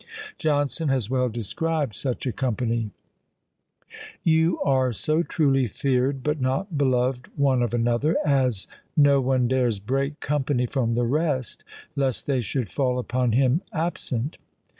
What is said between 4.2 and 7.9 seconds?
You are so truly fear'd, but not beloved One of